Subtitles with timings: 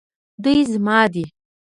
[0.43, 1.25] دوی زما دي